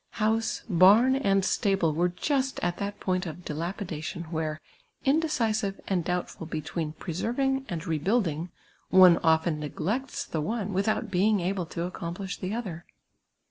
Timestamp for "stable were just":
1.45-2.59